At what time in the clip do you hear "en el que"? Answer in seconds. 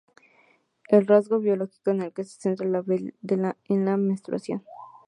1.91-2.23